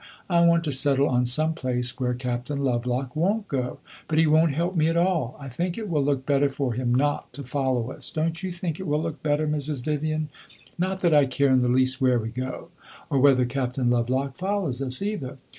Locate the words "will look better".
5.87-6.49, 8.87-9.47